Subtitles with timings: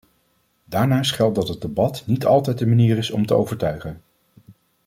[0.65, 4.01] Daarnaast geldt dat het debat niet altijd de manier is om te overtuigen.